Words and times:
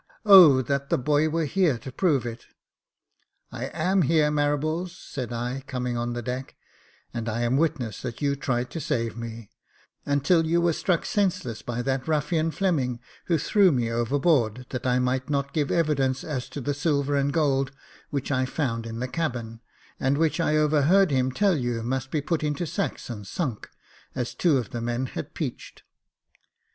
O 0.25 0.63
that 0.63 0.89
the 0.89 0.97
boy 0.97 1.29
were 1.29 1.45
here 1.45 1.77
to 1.77 1.91
prove 1.91 2.25
it!"" 2.25 2.47
I 3.51 3.65
am 3.65 4.01
here, 4.01 4.31
Marables," 4.31 4.95
said 4.97 5.31
I, 5.31 5.63
coming 5.67 5.95
on 5.95 6.13
the 6.13 6.23
deck," 6.23 6.55
and 7.13 7.29
I 7.29 7.41
am 7.41 7.55
witness 7.55 8.01
that 8.01 8.19
you 8.19 8.35
tried 8.35 8.71
to 8.71 8.79
save 8.81 9.15
me, 9.15 9.51
until 10.03 10.47
you 10.47 10.59
were 10.59 10.73
struck 10.73 11.05
senseless 11.05 11.61
by 11.61 11.83
that 11.83 12.07
ruffian 12.07 12.49
Fleming, 12.49 12.99
who 13.25 13.37
threw 13.37 13.71
me 13.71 13.91
overboard, 13.91 14.65
that 14.71 14.87
I 14.87 14.97
might 14.97 15.29
not 15.29 15.53
give 15.53 15.69
evidence 15.69 16.23
as 16.23 16.49
to 16.49 16.61
the 16.61 16.73
silver 16.73 17.15
and 17.15 17.31
gold 17.31 17.71
which 18.09 18.31
I 18.31 18.45
found 18.47 18.87
in 18.87 18.97
the 19.01 19.07
cabin; 19.07 19.61
and 19.99 20.17
which 20.17 20.39
I 20.39 20.57
over 20.57 20.81
heard 20.81 21.11
him 21.11 21.31
tell 21.31 21.55
you 21.55 21.83
must 21.83 22.09
be 22.09 22.21
put 22.21 22.43
into 22.43 22.65
sacks 22.65 23.07
and 23.11 23.27
sunk, 23.27 23.69
as 24.15 24.33
two 24.33 24.57
of 24.57 24.71
the 24.71 24.81
men 24.81 25.05
had 25.05 25.35
'peached." 25.35 25.83